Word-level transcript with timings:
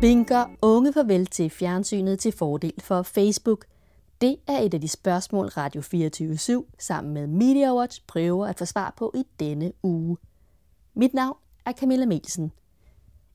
Vinker 0.00 0.46
unge 0.62 0.92
farvel 0.92 1.26
til 1.26 1.50
fjernsynet 1.50 2.18
til 2.18 2.32
fordel 2.32 2.72
for 2.80 3.02
Facebook? 3.02 3.64
Det 4.20 4.36
er 4.46 4.58
et 4.58 4.74
af 4.74 4.80
de 4.80 4.88
spørgsmål 4.88 5.46
Radio 5.46 5.80
24 5.80 6.38
sammen 6.78 7.14
med 7.14 7.26
MediaWatch 7.26 8.02
prøver 8.06 8.46
at 8.46 8.58
få 8.58 8.64
svar 8.64 8.94
på 8.96 9.12
i 9.14 9.24
denne 9.40 9.72
uge. 9.82 10.16
Mit 10.94 11.14
navn 11.14 11.36
er 11.66 11.72
Camilla 11.72 12.06
Melsen. 12.06 12.52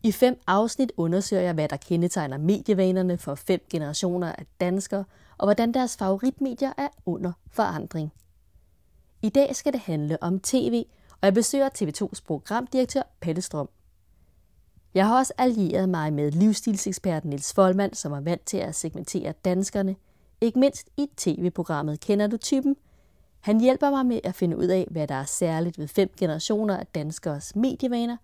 I 0.04 0.12
fem 0.12 0.40
afsnit 0.48 0.92
undersøger 0.98 1.44
jeg, 1.44 1.54
hvad 1.54 1.70
der 1.70 1.78
kendetegner 1.78 2.38
medievanerne 2.38 3.18
for 3.18 3.36
fem 3.36 3.62
generationer 3.70 4.32
af 4.32 4.46
danskere, 4.60 5.06
og 5.38 5.46
hvordan 5.46 5.74
deres 5.74 5.98
favoritmedier 5.98 6.74
er 6.78 6.88
under 7.06 7.32
forandring. 7.52 8.14
I 9.22 9.30
dag 9.30 9.56
skal 9.56 9.74
det 9.74 9.82
handle 9.82 10.24
om 10.24 10.40
tv, 10.40 10.84
og 11.12 11.26
jeg 11.26 11.34
besøger 11.34 11.70
TV2's 11.70 12.22
programdirektør 12.26 13.02
Pelle 13.22 13.42
Strøm. 13.42 13.70
Jeg 14.94 15.08
har 15.08 15.18
også 15.18 15.34
allieret 15.38 15.90
mig 15.90 16.14
med 16.14 16.32
livsstilseksperten 16.32 17.30
Nils 17.30 17.54
Folmand, 17.54 17.94
som 17.94 18.12
er 18.12 18.22
vant 18.22 18.46
til 18.46 18.58
at 18.58 18.76
segmentere 18.76 19.34
danskerne, 19.46 19.96
ikke 20.42 20.60
mindst 20.60 20.90
i 20.98 21.08
tv-programmet 21.18 22.00
Kender 22.00 22.28
du 22.28 22.38
typen? 22.38 22.76
Han 23.40 23.60
hjælper 23.60 23.90
mig 23.90 24.06
med 24.06 24.20
at 24.24 24.36
finde 24.36 24.58
ud 24.58 24.68
af, 24.68 24.88
hvad 24.92 25.08
der 25.08 25.16
er 25.16 25.26
særligt 25.26 25.80
ved 25.80 25.88
fem 25.88 26.10
generationer 26.20 26.78
af 26.78 26.88
danskers 26.96 27.56
medievaner, 27.56 28.18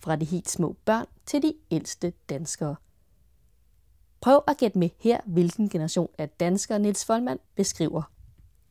fra 0.00 0.16
de 0.16 0.24
helt 0.24 0.50
små 0.50 0.76
børn 0.84 1.06
til 1.26 1.42
de 1.42 1.54
ældste 1.70 2.12
danskere. 2.30 2.76
Prøv 4.20 4.40
at 4.48 4.56
gætte 4.56 4.78
med 4.78 4.88
her, 5.00 5.20
hvilken 5.26 5.68
generation 5.68 6.08
af 6.18 6.28
danskere 6.28 6.78
Nils 6.78 7.04
Folmand 7.04 7.38
beskriver. 7.56 8.02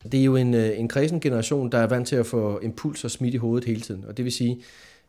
Det 0.02 0.20
er 0.20 0.24
jo 0.24 0.36
en, 0.36 0.54
øh, 0.54 0.78
en 0.78 0.88
kredsen 0.88 1.20
generation, 1.20 1.72
der 1.72 1.78
er 1.78 1.86
vant 1.86 2.08
til 2.08 2.16
at 2.16 2.26
få 2.26 2.58
impulser 2.58 3.08
smidt 3.08 3.34
i 3.34 3.36
hovedet 3.36 3.68
hele 3.68 3.80
tiden. 3.80 4.04
Og 4.04 4.16
det 4.16 4.24
vil 4.24 4.32
sige, 4.32 4.62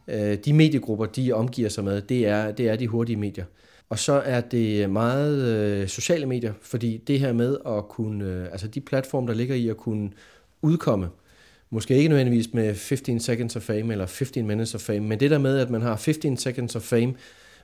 Øh, 0.08 0.38
de 0.38 0.54
mediegrupper, 0.54 1.06
de 1.06 1.32
omgiver 1.32 1.70
sig 1.70 1.84
med, 1.84 2.02
det 2.02 2.28
er, 2.28 2.52
det 2.52 2.70
er 2.70 2.76
de 2.76 2.88
hurtige 2.88 3.18
medier. 3.18 3.46
Og 3.90 4.00
så 4.00 4.14
er 4.14 4.42
det 4.42 4.90
meget 4.90 5.42
øh, 5.42 5.88
sociale 5.88 6.26
medier, 6.26 6.54
fordi 6.62 6.98
det 6.98 7.20
her 7.20 7.34
med 7.34 7.58
at 7.68 7.88
kunne, 7.88 8.26
øh, 8.26 8.46
altså 8.52 8.68
de 8.68 8.82
platforme, 8.82 9.28
der 9.28 9.34
ligger 9.34 9.56
i 9.56 9.68
at 9.68 9.78
kunne 9.78 10.12
udkomme, 10.62 11.10
måske 11.70 11.96
ikke 11.96 12.10
nødvendigvis 12.10 12.54
med 12.54 12.76
15 12.76 13.20
seconds 13.20 13.56
of 13.56 13.62
fame 13.62 13.92
eller 13.92 14.06
15 14.06 14.48
minutes 14.48 14.76
of 14.76 14.82
fame, 14.82 15.00
men 15.00 15.20
det 15.20 15.32
der 15.32 15.38
med, 15.38 15.58
at 15.58 15.70
man 15.70 15.82
har 15.82 15.96
15 15.96 16.38
seconds 16.38 16.76
of 16.76 16.82
fame 16.82 17.14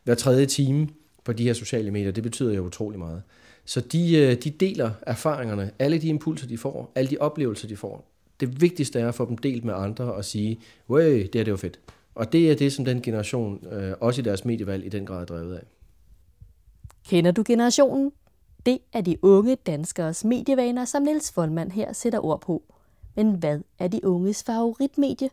hver 0.04 0.16
tredje 0.16 0.46
time 0.46 0.88
på 1.24 1.34
de 1.34 1.44
her 1.44 1.54
sociale 1.54 1.92
medier, 1.92 2.12
det 2.12 2.24
betyder 2.24 2.54
jo 2.54 2.66
utrolig 2.66 3.00
meget. 3.00 3.22
Så 3.66 3.82
de, 3.82 4.18
øh, 4.18 4.36
de 4.36 4.50
deler 4.50 4.92
erfaringerne, 5.02 5.72
alle 5.80 6.02
de 6.02 6.08
impulser, 6.08 6.48
de 6.48 6.58
får, 6.58 6.92
alle 6.96 7.10
de 7.10 7.18
oplevelser, 7.20 7.68
de 7.68 7.78
får. 7.78 8.12
Det 8.40 8.62
vigtigste 8.62 9.00
er 9.00 9.08
at 9.08 9.16
få 9.16 9.26
dem 9.26 9.38
delt 9.38 9.66
med 9.66 9.74
andre 9.74 10.14
og 10.14 10.26
sige, 10.26 10.60
wow, 10.90 11.00
det 11.00 11.30
her 11.34 11.44
det 11.44 11.52
var 11.52 11.58
fedt. 11.58 11.80
Og 12.20 12.32
det 12.32 12.52
er 12.52 12.56
det, 12.56 12.74
som 12.74 12.86
den 12.86 13.02
generation, 13.02 13.68
øh, 13.72 13.94
også 14.00 14.22
i 14.22 14.24
deres 14.24 14.46
medievalg, 14.46 14.86
i 14.86 14.90
den 14.90 15.06
grad 15.06 15.22
er 15.22 15.26
drevet 15.26 15.56
af. 15.56 15.64
Kender 17.08 17.32
du 17.32 17.44
generationen? 17.48 18.12
Det 18.66 18.78
er 18.94 19.02
de 19.02 19.18
unge 19.22 19.56
danskers 19.56 20.26
medievaner, 20.26 20.86
som 20.86 21.04
Niels 21.04 21.32
Folmand 21.32 21.72
her 21.72 21.94
sætter 21.94 22.26
ord 22.26 22.42
på. 22.42 22.64
Men 23.16 23.34
hvad 23.34 23.60
er 23.80 23.88
de 23.88 24.06
unges 24.06 24.44
favoritmedie? 24.44 25.30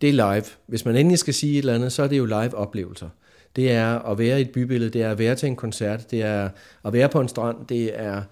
Det 0.00 0.08
er 0.08 0.12
live. 0.12 0.44
Hvis 0.66 0.84
man 0.84 0.96
endelig 0.96 1.18
skal 1.18 1.34
sige 1.34 1.52
et 1.52 1.58
eller 1.58 1.74
andet, 1.74 1.92
så 1.92 2.02
er 2.02 2.08
det 2.08 2.18
jo 2.18 2.24
live-oplevelser. 2.24 3.08
Det 3.56 3.72
er 3.72 3.98
at 3.98 4.18
være 4.18 4.38
i 4.38 4.42
et 4.42 4.52
bybillede, 4.52 4.90
det 4.90 5.02
er 5.02 5.10
at 5.10 5.18
være 5.18 5.34
til 5.34 5.46
en 5.46 5.56
koncert, 5.56 6.10
det 6.10 6.22
er 6.22 6.48
at 6.84 6.92
være 6.92 7.08
på 7.08 7.20
en 7.20 7.28
strand, 7.28 7.66
det 7.66 8.00
er 8.00 8.22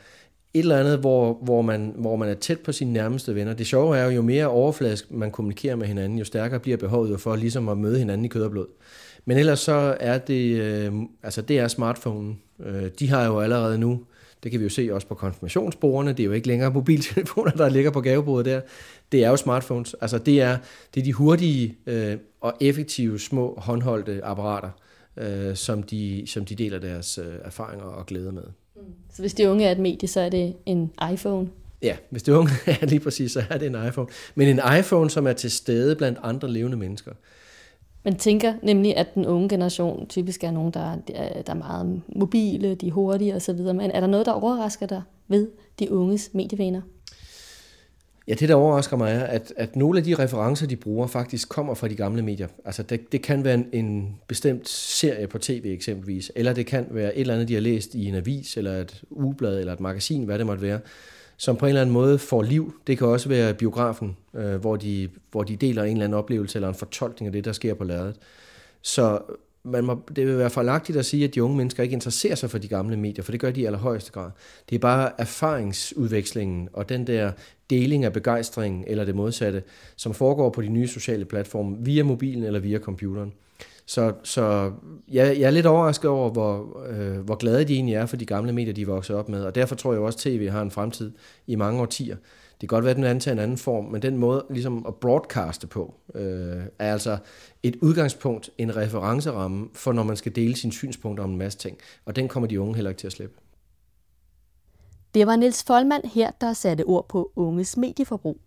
et 0.56 0.62
eller 0.62 0.78
andet, 0.78 0.98
hvor, 0.98 1.38
hvor, 1.42 1.62
man, 1.62 1.92
hvor 1.96 2.16
man 2.16 2.28
er 2.28 2.34
tæt 2.34 2.60
på 2.60 2.72
sine 2.72 2.92
nærmeste 2.92 3.34
venner. 3.34 3.54
Det 3.54 3.66
sjove 3.66 3.96
er 3.96 4.04
jo, 4.04 4.10
jo 4.10 4.22
mere 4.22 4.46
overfladisk 4.46 5.10
man 5.10 5.30
kommunikerer 5.30 5.76
med 5.76 5.86
hinanden, 5.86 6.18
jo 6.18 6.24
stærkere 6.24 6.60
bliver 6.60 6.76
behovet 6.76 7.20
for 7.20 7.36
ligesom 7.36 7.68
at 7.68 7.78
møde 7.78 7.98
hinanden 7.98 8.24
i 8.24 8.28
kød 8.28 8.42
og 8.42 8.50
blod. 8.50 8.66
Men 9.24 9.38
ellers 9.38 9.60
så 9.60 9.96
er 10.00 10.18
det, 10.18 10.60
øh, 10.60 10.92
altså 11.22 11.42
det 11.42 11.58
er 11.58 11.69
smartphonen. 11.69 12.41
Øh, 12.66 12.91
de 12.98 13.08
har 13.08 13.26
jo 13.26 13.41
allerede 13.41 13.78
nu, 13.78 14.00
det 14.42 14.50
kan 14.50 14.60
vi 14.60 14.64
jo 14.64 14.70
se 14.70 14.88
også 14.92 15.06
på 15.06 15.14
konfirmationsbordene, 15.14 16.12
det 16.12 16.20
er 16.20 16.25
jo 16.25 16.32
ikke 16.32 16.47
længere 16.47 16.70
mobiltelefoner, 16.70 17.50
der 17.50 17.69
ligger 17.69 17.91
på 17.91 18.00
gavebordet 18.00 18.47
der. 18.47 18.60
Det 19.12 19.25
er 19.25 19.31
jo 19.31 19.36
smartphones. 19.36 19.97
Altså 20.00 20.19
det 20.19 20.42
er, 20.42 20.58
det 20.94 21.00
er 21.00 21.04
de 21.04 21.12
hurtige 21.12 21.76
øh, 21.86 22.16
og 22.41 22.54
effektive 22.60 23.19
små 23.19 23.54
håndholdte 23.58 24.25
apparater, 24.25 24.70
øh, 25.16 25.56
som, 25.56 25.82
de, 25.82 26.25
som 26.26 26.44
de 26.44 26.54
deler 26.54 26.78
deres 26.78 27.19
øh, 27.19 27.34
erfaringer 27.44 27.84
og 27.84 28.06
glæder 28.06 28.32
med. 28.32 28.44
Mm. 28.76 28.82
Så 29.14 29.22
hvis 29.22 29.34
de 29.34 29.50
unge 29.50 29.64
er 29.64 29.72
et 29.72 29.78
medie, 29.78 30.09
så 30.09 30.20
er 30.20 30.28
det 30.28 30.56
en 30.66 30.92
iPhone? 31.12 31.48
Ja, 31.82 31.97
hvis 32.10 32.22
de 32.22 32.38
unge 32.38 32.50
er 32.81 32.87
lige 32.87 33.00
præcis, 33.00 33.32
så 33.32 33.42
er 33.50 33.59
det 33.59 33.66
en 33.66 33.87
iPhone. 33.88 34.09
Men 34.34 34.48
en 34.48 34.60
iPhone, 34.78 35.10
som 35.10 35.26
er 35.26 35.32
til 35.32 35.50
stede 35.50 35.97
blandt 35.97 36.19
andre 36.22 36.50
levende 36.50 36.76
mennesker. 36.76 37.12
Man 38.04 38.16
tænker 38.16 38.54
nemlig, 38.62 38.97
at 38.97 39.14
den 39.14 39.26
unge 39.26 39.48
generation 39.48 40.06
typisk 40.09 40.44
er 40.44 40.50
nogen, 40.50 40.70
der, 40.72 40.97
der 41.47 41.53
er 41.53 41.54
meget 41.54 42.03
mobile, 42.09 42.75
de 42.75 42.88
er 42.88 42.92
hurtige 42.92 43.34
osv. 43.34 43.59
Men 43.59 43.81
er 43.81 44.00
der 44.00 44.06
noget, 44.06 44.26
der 44.26 44.32
overrasker 44.32 44.87
dig 44.87 45.03
ved 45.28 45.48
de 45.78 45.93
unges 45.93 46.31
medievaner? 46.32 46.82
Ja, 48.28 48.34
det 48.34 48.48
der 48.48 48.54
overrasker 48.54 48.97
mig 48.97 49.12
er, 49.12 49.25
at, 49.25 49.53
at 49.56 49.76
nogle 49.76 49.98
af 49.98 50.04
de 50.04 50.14
referencer, 50.14 50.66
de 50.66 50.76
bruger, 50.76 51.06
faktisk 51.06 51.48
kommer 51.48 51.75
fra 51.75 51.88
de 51.88 51.94
gamle 51.94 52.22
medier. 52.22 52.48
Altså 52.64 52.82
det, 52.82 53.12
det 53.12 53.22
kan 53.22 53.44
være 53.44 53.54
en, 53.54 53.66
en 53.72 54.16
bestemt 54.28 54.69
serie 54.69 55.26
på 55.26 55.38
tv 55.38 55.62
eksempelvis, 55.64 56.32
eller 56.34 56.53
det 56.53 56.66
kan 56.66 56.87
være 56.91 57.14
et 57.14 57.20
eller 57.20 57.34
andet, 57.34 57.48
de 57.48 57.54
har 57.54 57.60
læst 57.60 57.94
i 57.94 58.04
en 58.04 58.14
avis, 58.14 58.56
eller 58.56 58.72
et 58.72 59.03
ugeblad, 59.10 59.60
eller 59.60 59.72
et 59.72 59.81
magasin, 59.81 60.25
hvad 60.25 60.38
det 60.38 60.47
måtte 60.47 60.62
være, 60.62 60.81
som 61.37 61.56
på 61.56 61.66
en 61.66 61.69
eller 61.69 61.81
anden 61.81 61.92
måde 61.92 62.19
får 62.19 62.42
liv. 62.42 62.75
Det 62.87 62.98
kan 62.98 63.06
også 63.06 63.28
være 63.28 63.54
biografen, 63.54 64.16
øh, 64.34 64.54
hvor, 64.54 64.76
de, 64.76 65.08
hvor 65.31 65.43
de 65.43 65.56
deler 65.56 65.82
en 65.82 65.93
eller 65.93 66.04
anden 66.04 66.19
oplevelse, 66.19 66.56
eller 66.56 66.69
en 66.69 66.75
fortolkning 66.75 67.26
af 67.26 67.32
det, 67.32 67.44
der 67.44 67.53
sker 67.53 67.75
på 67.75 67.84
lærredet. 67.84 68.16
Så 68.82 69.19
man 69.66 69.84
må, 69.84 70.03
det 70.16 70.26
vil 70.26 70.38
være 70.38 70.50
forlagtigt 70.50 70.98
at 70.98 71.06
sige, 71.06 71.25
at 71.25 71.34
de 71.34 71.43
unge 71.43 71.56
mennesker 71.56 71.82
ikke 71.82 71.93
interesserer 71.93 72.34
sig 72.34 72.50
for 72.50 72.58
de 72.58 72.69
gamle 72.69 72.97
medier, 72.97 73.25
for 73.25 73.32
det 73.32 73.41
gør 73.41 73.50
de 73.50 73.60
i 73.60 73.64
allerhøjeste 73.64 74.12
grad. 74.12 74.31
Det 74.70 74.75
er 74.75 74.81
bare 74.81 75.10
erfaringsudvekslingen 75.19 76.69
og 76.72 76.88
den 76.88 77.06
der 77.06 77.32
deling 77.71 78.04
af 78.04 78.12
begejstring 78.12 78.84
eller 78.87 79.04
det 79.04 79.15
modsatte, 79.15 79.62
som 79.97 80.15
foregår 80.15 80.50
på 80.50 80.62
de 80.62 80.69
nye 80.69 80.88
sociale 80.88 81.25
platforme 81.25 81.77
via 81.81 82.04
mobilen 82.04 82.44
eller 82.44 82.60
via 82.60 82.78
computeren. 82.78 83.32
Så, 83.87 84.12
så 84.22 84.72
jeg, 85.09 85.37
jeg 85.38 85.47
er 85.47 85.50
lidt 85.50 85.66
overrasket 85.66 86.10
over, 86.10 86.31
hvor, 86.31 86.82
øh, 86.88 87.19
hvor 87.19 87.34
glade 87.34 87.65
de 87.65 87.75
egentlig 87.75 87.94
er 87.94 88.06
for 88.06 88.16
de 88.16 88.26
gamle 88.26 88.53
medier, 88.53 88.75
de 88.75 88.82
er 88.82 88.87
vokset 88.87 89.16
op 89.16 89.28
med. 89.28 89.44
Og 89.44 89.55
derfor 89.55 89.75
tror 89.75 89.93
jeg 89.93 90.00
også, 90.00 90.16
at 90.16 90.21
tv 90.32 90.49
har 90.50 90.62
en 90.62 90.71
fremtid 90.71 91.12
i 91.47 91.55
mange 91.55 91.81
årtier. 91.81 92.16
Det 92.60 92.69
kan 92.69 92.76
godt 92.76 92.84
være, 92.84 92.91
at 92.91 92.97
den 92.97 93.05
antager 93.05 93.32
en 93.32 93.38
anden 93.38 93.59
form, 93.59 93.84
men 93.84 94.03
den 94.03 94.16
måde 94.16 94.44
ligesom 94.50 94.84
at 94.88 94.94
broadcaste 94.94 95.66
på, 95.66 95.94
øh, 96.15 96.62
er 96.78 96.93
altså 96.93 97.19
et 97.62 97.76
udgangspunkt, 97.82 98.50
en 98.59 98.76
referenceramme 98.76 99.69
for, 99.75 99.93
når 99.93 100.03
man 100.03 100.16
skal 100.16 100.37
dele 100.37 100.56
sine 100.56 100.72
synspunkter 100.72 101.25
om 101.25 101.31
en 101.31 101.38
masse 101.38 101.59
ting. 101.59 101.78
Og 102.05 102.16
den 102.16 102.28
kommer 102.28 102.47
de 102.47 102.60
unge 102.60 102.75
heller 102.75 102.91
ikke 102.91 102.99
til 102.99 103.06
at 103.06 103.12
slippe. 103.12 103.37
Det 105.15 105.27
var 105.27 105.37
Niels 105.37 105.65
Folmand 105.65 106.05
her, 106.05 106.31
der 106.41 106.53
satte 106.53 106.84
ord 106.84 107.09
på 107.09 107.33
unges 107.37 107.77
medieforbrug. 107.77 108.39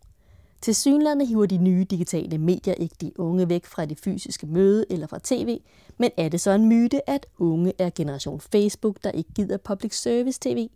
Til 0.61 0.75
synlædende 0.75 1.25
hiver 1.25 1.45
de 1.45 1.57
nye 1.57 1.83
digitale 1.83 2.37
medier 2.37 2.73
ikke 2.73 2.95
de 3.01 3.19
unge 3.19 3.49
væk 3.49 3.65
fra 3.65 3.85
det 3.85 3.99
fysiske 3.99 4.47
møde 4.47 4.85
eller 4.89 5.07
fra 5.07 5.19
tv, 5.23 5.59
men 5.97 6.11
er 6.17 6.29
det 6.29 6.41
så 6.41 6.51
en 6.51 6.69
myte, 6.69 7.09
at 7.09 7.25
unge 7.37 7.73
er 7.77 7.89
generation 7.95 8.39
Facebook, 8.39 9.03
der 9.03 9.11
ikke 9.11 9.33
gider 9.33 9.57
public 9.57 10.01
service 10.01 10.39
tv? 10.41 10.69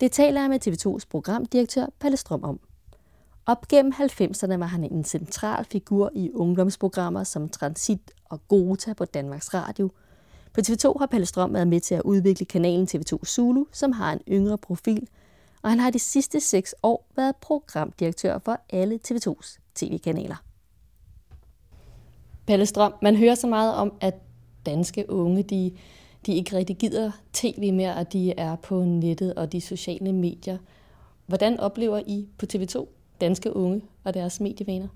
Det 0.00 0.12
taler 0.12 0.40
jeg 0.40 0.50
med 0.50 0.66
TV2's 0.66 1.08
programdirektør 1.10 1.86
Palle 2.00 2.16
Strøm 2.16 2.44
om. 2.44 2.60
Op 3.46 3.68
gennem 3.68 3.92
90'erne 3.92 4.56
var 4.56 4.66
han 4.66 4.84
en 4.84 5.04
central 5.04 5.64
figur 5.64 6.10
i 6.14 6.30
ungdomsprogrammer 6.34 7.24
som 7.24 7.48
Transit 7.48 8.10
og 8.24 8.48
Gota 8.48 8.92
på 8.92 9.04
Danmarks 9.04 9.54
Radio. 9.54 9.90
På 10.56 10.60
TV2 10.60 10.98
har 10.98 11.06
Palle 11.06 11.26
Strøm 11.26 11.54
været 11.54 11.68
med 11.68 11.80
til 11.80 11.94
at 11.94 12.02
udvikle 12.02 12.46
kanalen 12.46 12.88
TV2 12.90 13.24
Zulu, 13.24 13.64
som 13.72 13.92
har 13.92 14.12
en 14.12 14.20
yngre 14.28 14.58
profil, 14.58 15.08
og 15.62 15.70
han 15.70 15.78
har 15.78 15.90
de 15.90 15.98
sidste 15.98 16.40
seks 16.40 16.74
år 16.82 17.06
været 17.16 17.36
programdirektør 17.36 18.38
for 18.38 18.60
alle 18.70 18.98
TV2's 19.08 19.58
tv-kanaler. 19.74 20.44
Palle 22.46 22.66
Strøm, 22.66 22.92
man 23.02 23.16
hører 23.16 23.34
så 23.34 23.46
meget 23.46 23.74
om, 23.74 23.92
at 24.00 24.14
danske 24.66 25.10
unge, 25.10 25.42
de, 25.42 25.72
de 26.26 26.34
ikke 26.34 26.56
rigtig 26.56 26.76
gider 26.76 27.10
tv 27.32 27.72
mere, 27.72 27.94
og 27.94 28.12
de 28.12 28.32
er 28.32 28.56
på 28.56 28.84
nettet 28.84 29.34
og 29.34 29.52
de 29.52 29.60
sociale 29.60 30.12
medier. 30.12 30.58
Hvordan 31.26 31.60
oplever 31.60 32.00
I 32.06 32.28
på 32.38 32.46
TV2 32.54 32.86
danske 33.20 33.56
unge 33.56 33.82
og 34.04 34.14
deres 34.14 34.40
medievaner? 34.40 34.88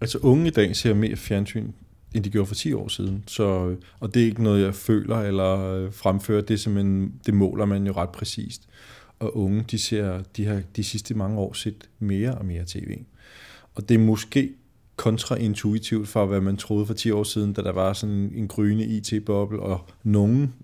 Altså 0.00 0.18
unge 0.18 0.46
i 0.46 0.50
dag 0.50 0.76
ser 0.76 0.94
mere 0.94 1.16
fjernsyn, 1.16 1.72
end 2.16 2.24
de 2.24 2.30
gjorde 2.30 2.46
for 2.46 2.54
10 2.54 2.72
år 2.72 2.88
siden. 2.88 3.24
Så, 3.26 3.76
og 4.00 4.14
det 4.14 4.22
er 4.22 4.26
ikke 4.26 4.42
noget, 4.42 4.64
jeg 4.64 4.74
føler 4.74 5.16
eller 5.16 5.74
øh, 5.74 5.92
fremfører. 5.92 6.42
Det, 6.42 6.54
er 6.54 6.58
simpelthen, 6.58 7.12
det 7.26 7.34
måler 7.34 7.64
man 7.64 7.86
jo 7.86 7.92
ret 7.92 8.10
præcist 8.10 8.68
og 9.18 9.36
unge, 9.36 9.64
de, 9.70 9.78
ser, 9.78 10.22
de 10.36 10.46
har 10.46 10.62
de 10.76 10.84
sidste 10.84 11.14
mange 11.14 11.38
år 11.38 11.52
set 11.52 11.88
mere 11.98 12.34
og 12.34 12.44
mere 12.44 12.64
tv. 12.66 12.98
Og 13.74 13.88
det 13.88 13.94
er 13.94 13.98
måske 13.98 14.52
kontraintuitivt 14.96 16.08
for, 16.08 16.26
hvad 16.26 16.40
man 16.40 16.56
troede 16.56 16.86
for 16.86 16.94
10 16.94 17.10
år 17.10 17.22
siden, 17.22 17.52
da 17.52 17.62
der 17.62 17.72
var 17.72 17.92
sådan 17.92 18.32
en 18.34 18.48
gryende 18.48 18.84
IT-boble, 18.84 19.60
og 19.60 19.88
nogen, 20.02 20.54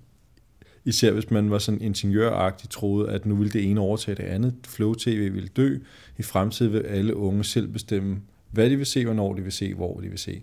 især 0.84 1.12
hvis 1.12 1.31
man 1.31 1.50
var 1.50 1.58
sådan 1.58 1.81
ingeniøragtig, 1.81 2.70
troede, 2.70 3.10
at 3.10 3.26
nu 3.26 3.34
ville 3.34 3.52
det 3.52 3.70
ene 3.70 3.81
overtage 3.81 4.14
det 4.14 4.22
andet. 4.22 4.54
Flow 4.66 4.94
TV 4.94 5.32
ville 5.32 5.49
dø. 5.49 5.78
I 6.19 6.22
fremtiden 6.22 6.72
vil 6.72 6.81
alle 6.81 7.16
unge 7.16 7.44
selv 7.44 7.69
bestemme, 7.69 8.20
hvad 8.50 8.70
de 8.70 8.76
vil 8.76 8.87
se, 8.87 9.04
hvornår 9.04 9.34
de 9.34 9.43
vil 9.43 9.52
se, 9.52 9.75
hvor 9.75 10.00
de 10.00 10.08
vil 10.08 10.19
se. 10.19 10.43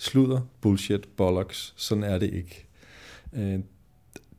Sludder, 0.00 0.40
bullshit, 0.60 1.08
bollocks. 1.16 1.74
Sådan 1.76 2.04
er 2.04 2.18
det 2.18 2.34
ikke. 2.34 2.66
Øh, 3.32 3.58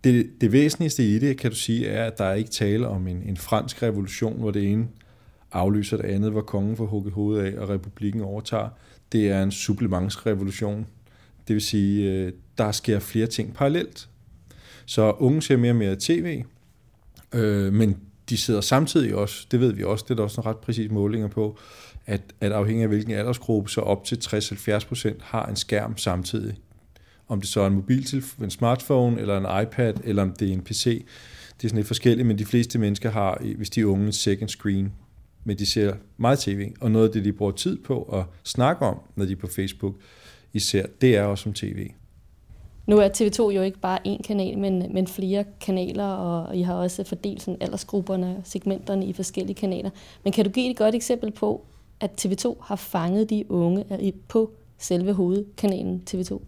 det, 0.04 0.42
det 0.42 0.52
væsentligste 0.52 1.04
i 1.04 1.20
det, 1.20 1.38
kan 1.38 1.52
du 1.52 1.56
sige, 1.56 1.88
er, 1.88 2.06
at 2.06 2.18
der 2.18 2.26
er 2.26 2.34
ikke 2.34 2.50
tale 2.50 2.88
om 2.88 3.08
en, 3.08 3.24
en 3.24 3.38
fransk 3.38 3.84
revolution, 3.84 4.40
hvor 4.40 4.52
det 4.52 4.72
ene 4.72 4.88
aflyser 5.52 5.98
det 5.98 6.06
andet, 6.06 6.32
hvor 6.32 6.42
kongen 6.42 6.78
får 6.78 6.86
hugget 6.86 7.14
hovedet 7.14 7.44
af, 7.44 7.60
og 7.60 7.70
republikken 7.70 8.22
overtager. 8.22 8.70
Det 9.12 9.30
er 9.30 9.44
en 9.44 9.52
supplementsrevolution. 9.52 10.88
Det 11.48 11.54
vil 11.54 11.62
sige, 11.62 12.12
øh, 12.12 12.34
der 12.58 12.72
sker 12.72 13.00
flere 13.00 13.28
ting 13.28 13.54
parallelt. 13.54 14.10
Så 14.86 15.12
unge 15.12 15.42
ser 15.42 15.58
mere 15.58 15.72
og 15.72 15.76
mere 15.76 15.96
tv, 16.00 16.44
øh, 17.34 17.74
men 17.74 17.98
de 18.30 18.38
sidder 18.38 18.62
samtidig 18.62 19.16
også, 19.16 19.48
det 19.52 19.60
ved 19.60 19.74
vi 19.74 19.84
også, 19.84 20.06
det 20.08 20.12
er 20.12 20.16
der 20.16 20.24
også 20.24 20.42
en 20.42 20.46
ret 20.46 20.58
præcis 20.58 20.92
målinger 20.92 21.28
på, 21.28 21.58
at, 22.12 22.22
at 22.42 22.52
afhængig 22.52 22.84
af 22.84 22.90
hvilken 22.90 23.14
aldersgruppe, 23.14 23.70
så 23.70 23.82
op 23.82 24.04
til 24.04 24.16
60-70% 24.16 25.14
har 25.20 25.46
en 25.46 25.56
skærm 25.56 25.98
samtidig. 25.98 26.56
Om 27.28 27.42
det 27.42 27.50
så 27.50 27.62
er 27.62 27.68
en 27.68 27.74
mobiltelefon, 27.74 28.46
en 28.46 28.52
smartphone, 28.52 29.22
eller 29.22 29.38
en 29.38 29.64
iPad, 29.64 29.94
eller 30.04 30.22
om 30.22 30.34
det 30.34 30.50
er 30.50 30.54
en 30.54 30.62
PC. 30.62 31.06
Det 31.58 31.64
er 31.64 31.68
sådan 31.68 31.76
lidt 31.76 31.88
forskelligt, 31.88 32.28
men 32.28 32.38
de 32.38 32.46
fleste 32.46 32.80
mennesker 32.80 33.12
har, 33.12 33.42
hvis 33.58 33.70
de 33.70 33.82
er 33.82 33.86
unge, 33.86 34.06
en 34.06 34.14
second 34.14 34.50
screen. 34.50 34.92
Men 35.44 35.58
de 35.58 35.66
ser 35.66 35.94
meget 36.18 36.40
tv, 36.40 36.72
og 36.82 36.92
noget 36.92 37.08
af 37.08 37.14
det, 37.14 37.26
de 37.26 37.34
bruger 37.34 37.52
tid 37.52 37.78
på 37.78 38.02
at 38.04 38.24
snakke 38.44 38.86
om, 38.86 39.00
når 39.16 39.26
de 39.26 39.32
er 39.32 39.36
på 39.36 39.48
Facebook 39.48 39.96
især, 40.54 40.86
det 41.02 41.18
er 41.18 41.24
også 41.24 41.50
om 41.50 41.54
tv. 41.54 41.92
Nu 42.88 42.98
er 42.98 43.10
TV2 43.10 43.56
jo 43.56 43.62
ikke 43.62 43.80
bare 43.80 44.00
én 44.08 44.22
kanal, 44.22 44.58
men, 44.58 44.94
men 44.94 45.08
flere 45.08 45.44
kanaler, 45.62 46.06
og 46.06 46.58
I 46.58 46.62
har 46.62 46.74
også 46.74 47.04
fordelt 47.04 47.42
sådan 47.42 47.58
aldersgrupperne 47.62 48.36
og 48.38 48.42
segmenterne 48.44 49.06
i 49.06 49.14
forskellige 49.14 49.56
kanaler. 49.56 49.90
Men 50.24 50.34
kan 50.34 50.46
du 50.46 50.52
give 50.52 50.72
et 50.72 50.78
godt 50.78 50.96
eksempel 50.96 51.32
på, 51.32 51.66
at 52.02 52.26
TV2 52.26 52.64
har 52.64 52.76
fanget 52.76 53.30
de 53.30 53.46
unge 53.50 54.14
på 54.28 54.52
selve 54.78 55.14
hovedkanalen 55.14 56.04
TV2? 56.10 56.42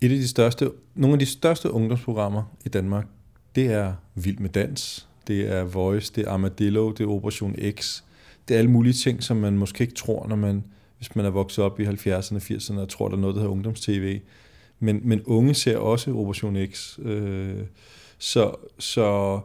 Et 0.00 0.10
af 0.10 0.18
de 0.18 0.28
største, 0.28 0.70
nogle 0.94 1.12
af 1.12 1.18
de 1.18 1.26
største 1.26 1.70
ungdomsprogrammer 1.70 2.42
i 2.64 2.68
Danmark, 2.68 3.06
det 3.54 3.66
er 3.66 3.92
Vild 4.14 4.38
med 4.38 4.50
Dans, 4.50 5.08
det 5.26 5.52
er 5.52 5.64
Voice, 5.64 6.12
det 6.14 6.26
er 6.26 6.30
Armadillo, 6.30 6.90
det 6.90 7.00
er 7.00 7.08
Operation 7.08 7.56
X. 7.80 8.02
Det 8.48 8.54
er 8.54 8.58
alle 8.58 8.70
mulige 8.70 8.92
ting, 8.92 9.22
som 9.22 9.36
man 9.36 9.58
måske 9.58 9.82
ikke 9.82 9.94
tror, 9.94 10.26
når 10.28 10.36
man, 10.36 10.64
hvis 10.98 11.16
man 11.16 11.24
er 11.24 11.30
vokset 11.30 11.64
op 11.64 11.80
i 11.80 11.84
70'erne 11.84 12.34
og 12.34 12.42
80'erne 12.42 12.78
og 12.78 12.88
tror, 12.88 13.08
der 13.08 13.16
er 13.16 13.20
noget, 13.20 13.34
der 13.34 13.40
hedder 13.40 13.52
ungdomstv. 13.52 14.20
Men, 14.80 15.00
men 15.04 15.22
unge 15.22 15.54
ser 15.54 15.78
også 15.78 16.10
Operation 16.10 16.56
X. 16.66 16.98
Øh, 17.02 17.62
så, 18.18 18.54
så 18.78 19.40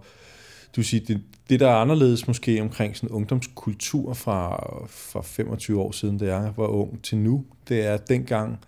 du 0.80 0.84
siger, 0.84 1.06
det, 1.06 1.22
det, 1.50 1.60
der 1.60 1.68
er 1.68 1.76
anderledes 1.76 2.28
måske 2.28 2.62
omkring 2.62 2.98
sådan 2.98 3.10
ungdomskultur 3.10 4.14
fra, 4.14 4.56
fra 4.88 5.22
25 5.22 5.81
år 5.81 5.92
siden, 5.92 6.18
da 6.18 6.36
jeg 6.36 6.54
var 6.58 6.68
ung, 6.68 7.04
til 7.04 7.18
nu, 7.18 7.46
det 7.70 7.86
er, 7.86 7.94
at 7.94 8.10
dengang, 8.10 8.60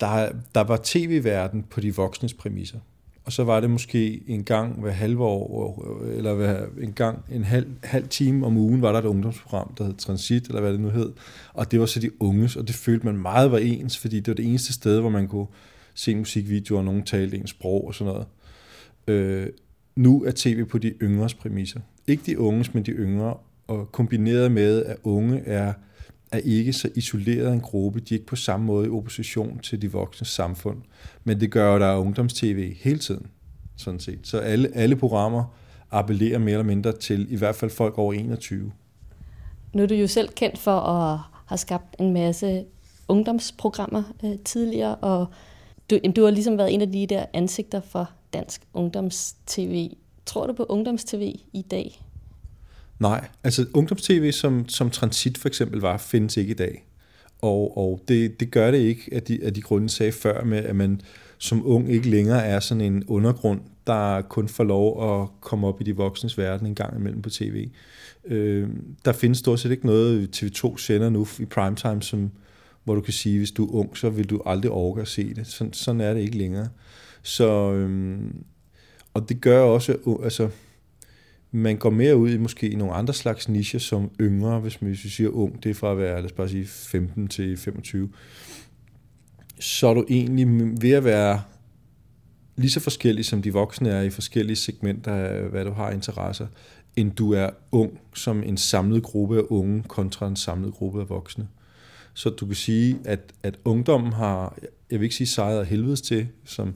der, 0.00 0.32
der 0.54 0.60
var 0.60 0.80
tv-verden 0.82 1.62
på 1.62 1.80
de 1.80 1.96
voksnes 1.96 2.34
præmisser. 2.34 2.78
Og 3.24 3.32
så 3.32 3.44
var 3.44 3.60
det 3.60 3.70
måske 3.70 4.22
en 4.26 4.44
gang 4.44 4.80
hver 4.80 4.90
halve 4.90 5.24
år, 5.24 6.02
eller 6.16 6.34
hver, 6.34 6.66
en 6.80 6.92
gang 6.92 7.24
en 7.30 7.44
halv, 7.44 7.66
halv 7.82 8.08
time 8.08 8.46
om 8.46 8.56
ugen, 8.56 8.82
var 8.82 8.92
der 8.92 8.98
et 8.98 9.04
ungdomsprogram, 9.04 9.74
der 9.78 9.84
hed 9.84 9.94
Transit, 9.94 10.46
eller 10.46 10.60
hvad 10.60 10.72
det 10.72 10.80
nu 10.80 10.90
hed. 10.90 11.12
Og 11.54 11.70
det 11.70 11.80
var 11.80 11.86
så 11.86 12.00
de 12.00 12.22
unges, 12.22 12.56
og 12.56 12.66
det 12.66 12.74
følte 12.74 13.06
man 13.06 13.16
meget 13.16 13.52
var 13.52 13.58
ens, 13.58 13.98
fordi 13.98 14.16
det 14.16 14.28
var 14.28 14.34
det 14.34 14.46
eneste 14.46 14.72
sted, 14.72 15.00
hvor 15.00 15.10
man 15.10 15.28
kunne 15.28 15.46
se 15.94 16.14
musikvideoer, 16.14 16.78
og 16.78 16.84
nogen 16.84 17.02
talte 17.02 17.36
ens 17.36 17.50
sprog 17.50 17.86
og 17.86 17.94
sådan 17.94 18.12
noget. 18.12 18.26
Øh, 19.06 19.48
nu 19.96 20.24
er 20.24 20.32
tv 20.34 20.64
på 20.64 20.78
de 20.78 20.88
yngres 20.88 21.34
præmisser. 21.34 21.80
Ikke 22.06 22.22
de 22.26 22.38
unges, 22.38 22.74
men 22.74 22.82
de 22.82 22.90
yngre, 22.90 23.36
og 23.66 23.92
kombineret 23.92 24.52
med, 24.52 24.84
at 24.84 24.96
unge 25.02 25.40
er, 25.40 25.72
er 26.32 26.38
ikke 26.38 26.72
så 26.72 26.88
isoleret 26.94 27.52
en 27.52 27.60
gruppe, 27.60 28.00
de 28.00 28.14
er 28.14 28.18
ikke 28.18 28.26
på 28.26 28.36
samme 28.36 28.66
måde 28.66 28.86
i 28.86 28.90
opposition 28.90 29.58
til 29.58 29.82
de 29.82 29.92
voksne 29.92 30.26
samfund. 30.26 30.78
Men 31.24 31.40
det 31.40 31.50
gør 31.50 31.72
jo, 31.72 31.78
der 31.78 31.86
er 31.86 31.96
ungdomstv 31.96 32.74
hele 32.76 32.98
tiden, 32.98 33.26
sådan 33.76 34.00
set. 34.00 34.18
Så 34.22 34.38
alle, 34.38 34.70
alle 34.74 34.96
programmer 34.96 35.44
appellerer 35.90 36.38
mere 36.38 36.52
eller 36.52 36.64
mindre 36.64 36.92
til 36.92 37.32
i 37.32 37.36
hvert 37.36 37.54
fald 37.54 37.70
folk 37.70 37.98
over 37.98 38.12
21. 38.12 38.72
Nu 39.72 39.82
er 39.82 39.86
du 39.86 39.94
jo 39.94 40.06
selv 40.06 40.28
kendt 40.28 40.58
for 40.58 40.80
at 40.80 41.18
have 41.46 41.58
skabt 41.58 41.96
en 41.98 42.12
masse 42.12 42.64
ungdomsprogrammer 43.08 44.02
øh, 44.24 44.38
tidligere, 44.44 44.94
og 44.94 45.26
du, 45.90 45.98
du 46.16 46.24
har 46.24 46.30
ligesom 46.30 46.58
været 46.58 46.74
en 46.74 46.80
af 46.80 46.92
de 46.92 47.06
der 47.06 47.24
ansigter 47.32 47.80
for 47.80 48.10
dansk 48.34 48.60
ungdomstv. 48.72 49.88
Tror 50.26 50.46
du 50.46 50.52
på 50.52 50.64
ungdomstv 50.68 51.32
i 51.52 51.62
dag? 51.70 52.04
Nej, 52.98 53.28
altså 53.44 53.66
ungdomstv, 53.74 54.32
som, 54.32 54.68
som 54.68 54.90
Transit 54.90 55.38
for 55.38 55.48
eksempel 55.48 55.80
var, 55.80 55.96
findes 55.96 56.36
ikke 56.36 56.50
i 56.50 56.56
dag. 56.56 56.86
Og, 57.42 57.78
og 57.78 58.00
det, 58.08 58.40
det 58.40 58.50
gør 58.50 58.70
det 58.70 58.78
ikke 58.78 59.02
af 59.12 59.22
de, 59.22 59.44
af 59.44 59.54
de 59.54 59.60
grunde, 59.60 59.88
sagde 59.88 60.12
før, 60.12 60.44
med 60.44 60.58
at 60.58 60.76
man 60.76 61.00
som 61.38 61.66
ung 61.66 61.92
ikke 61.92 62.10
længere 62.10 62.44
er 62.44 62.60
sådan 62.60 62.80
en 62.80 63.04
undergrund, 63.04 63.60
der 63.86 64.22
kun 64.22 64.48
får 64.48 64.64
lov 64.64 65.22
at 65.22 65.28
komme 65.40 65.66
op 65.66 65.80
i 65.80 65.84
de 65.84 65.96
voksnes 65.96 66.38
verden 66.38 66.66
en 66.66 66.74
gang 66.74 66.96
imellem 66.96 67.22
på 67.22 67.30
tv. 67.30 67.68
Øh, 68.24 68.68
der 69.04 69.12
findes 69.12 69.38
stort 69.38 69.60
set 69.60 69.70
ikke 69.70 69.86
noget, 69.86 70.42
TV2 70.42 70.78
sender 70.78 71.10
nu 71.10 71.26
i 71.38 71.44
primetime, 71.44 72.02
som, 72.02 72.30
hvor 72.84 72.94
du 72.94 73.00
kan 73.00 73.12
sige, 73.12 73.38
hvis 73.38 73.50
du 73.50 73.66
er 73.66 73.74
ung, 73.74 73.96
så 73.96 74.10
vil 74.10 74.30
du 74.30 74.42
aldrig 74.46 74.70
orke 74.70 75.00
at 75.00 75.08
se 75.08 75.34
det. 75.34 75.46
Sådan, 75.46 75.72
sådan 75.72 76.00
er 76.00 76.14
det 76.14 76.20
ikke 76.20 76.38
længere. 76.38 76.68
Så, 77.24 77.72
øhm, 77.72 78.44
og 79.14 79.28
det 79.28 79.40
gør 79.40 79.60
også, 79.60 80.18
altså, 80.22 80.50
man 81.50 81.76
går 81.76 81.90
mere 81.90 82.16
ud 82.16 82.30
i 82.30 82.36
måske 82.36 82.76
nogle 82.76 82.94
andre 82.94 83.14
slags 83.14 83.48
nicher 83.48 83.80
som 83.80 84.10
yngre, 84.20 84.60
hvis 84.60 84.82
man 84.82 84.90
hvis 84.90 85.12
siger 85.12 85.30
ung, 85.30 85.62
det 85.62 85.70
er 85.70 85.74
fra 85.74 85.92
at 85.92 85.98
være, 85.98 86.16
lad 86.16 86.24
os 86.24 86.32
bare 86.32 86.48
sige, 86.48 86.66
15 86.66 87.28
til 87.28 87.56
25. 87.56 88.10
Så 89.60 89.86
er 89.86 89.94
du 89.94 90.04
egentlig 90.08 90.46
ved 90.82 90.90
at 90.90 91.04
være 91.04 91.42
lige 92.56 92.70
så 92.70 92.80
forskellig, 92.80 93.24
som 93.24 93.42
de 93.42 93.52
voksne 93.52 93.88
er 93.88 94.02
i 94.02 94.10
forskellige 94.10 94.56
segmenter 94.56 95.14
af, 95.14 95.42
hvad 95.42 95.64
du 95.64 95.70
har 95.70 95.90
interesser, 95.90 96.46
end 96.96 97.12
du 97.12 97.32
er 97.32 97.50
ung 97.72 98.00
som 98.14 98.42
en 98.42 98.56
samlet 98.56 99.02
gruppe 99.02 99.38
af 99.38 99.42
unge 99.48 99.82
kontra 99.82 100.28
en 100.28 100.36
samlet 100.36 100.74
gruppe 100.74 101.00
af 101.00 101.08
voksne. 101.08 101.48
Så 102.14 102.30
du 102.30 102.46
kan 102.46 102.54
sige, 102.54 102.98
at, 103.04 103.20
at 103.42 103.58
ungdommen 103.64 104.12
har, 104.12 104.58
jeg 104.90 105.00
vil 105.00 105.04
ikke 105.04 105.16
sige 105.16 105.26
sejret 105.26 105.60
af 105.60 105.66
helvedes 105.66 106.00
til, 106.00 106.28
som, 106.44 106.74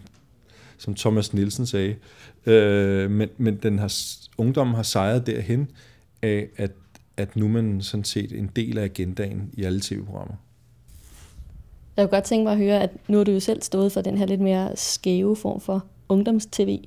som 0.79 0.95
Thomas 0.95 1.35
Nielsen 1.35 1.67
sagde, 1.67 1.97
øh, 2.47 3.11
men, 3.11 3.29
men 3.37 3.57
den 3.57 3.79
har, 3.79 3.95
ungdommen 4.39 4.77
har 4.77 4.83
sejret 4.83 5.27
derhen 5.27 5.71
af, 6.23 6.49
at, 6.57 6.71
at 7.17 7.37
nu 7.37 7.45
er 7.45 7.49
man 7.49 7.81
sådan 7.83 8.05
set 8.05 8.33
en 8.33 8.51
del 8.57 8.79
af 8.79 8.85
agendaen 8.85 9.51
i 9.53 9.65
alle 9.65 9.81
tv-programmer. 9.81 10.35
Jeg 11.97 12.05
kunne 12.05 12.17
godt 12.17 12.25
tænke 12.25 12.45
mig 12.45 12.53
at 12.53 12.59
høre, 12.59 12.83
at 12.83 12.91
nu 13.09 13.17
har 13.17 13.25
du 13.25 13.33
jo 13.33 13.41
selv 13.41 13.63
stået 13.63 13.93
for 13.93 14.01
den 14.01 14.19
her 14.19 14.27
lidt 14.27 14.41
mere 14.41 14.77
skæve 14.77 15.37
form 15.37 15.61
for 15.61 15.85
ungdomstv, 16.09 16.79